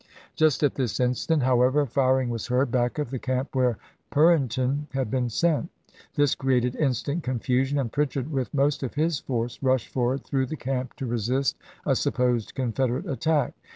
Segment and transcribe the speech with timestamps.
[0.35, 3.77] Just at this instant, however, firing was heard back of the camp, where
[4.09, 5.69] Purinton had been sent.
[6.15, 10.55] This created instant confusion, and Pritchard with most of his force rushed forward through the
[10.57, 13.53] camp to resist a supposed Confederate attack.